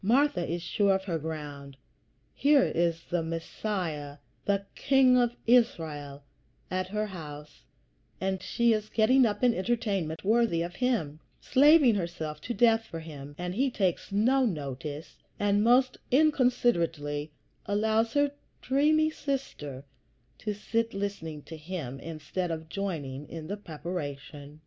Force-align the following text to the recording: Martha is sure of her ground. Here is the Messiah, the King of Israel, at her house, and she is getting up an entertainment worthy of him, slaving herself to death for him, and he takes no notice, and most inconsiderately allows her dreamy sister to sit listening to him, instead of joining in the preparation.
Martha 0.03 0.43
is 0.49 0.63
sure 0.63 0.95
of 0.95 1.03
her 1.03 1.19
ground. 1.19 1.77
Here 2.33 2.63
is 2.63 3.03
the 3.11 3.21
Messiah, 3.21 4.17
the 4.45 4.65
King 4.73 5.15
of 5.15 5.35
Israel, 5.45 6.23
at 6.71 6.87
her 6.87 7.05
house, 7.05 7.61
and 8.19 8.41
she 8.41 8.73
is 8.73 8.89
getting 8.89 9.27
up 9.27 9.43
an 9.43 9.53
entertainment 9.53 10.23
worthy 10.23 10.63
of 10.63 10.77
him, 10.77 11.19
slaving 11.39 11.93
herself 11.93 12.41
to 12.41 12.53
death 12.55 12.83
for 12.85 12.99
him, 12.99 13.35
and 13.37 13.53
he 13.53 13.69
takes 13.69 14.11
no 14.11 14.43
notice, 14.43 15.17
and 15.39 15.63
most 15.63 15.99
inconsiderately 16.09 17.31
allows 17.67 18.13
her 18.13 18.31
dreamy 18.63 19.11
sister 19.11 19.83
to 20.39 20.55
sit 20.55 20.95
listening 20.95 21.43
to 21.43 21.55
him, 21.55 21.99
instead 21.99 22.49
of 22.49 22.69
joining 22.69 23.29
in 23.29 23.45
the 23.45 23.57
preparation. 23.57 24.59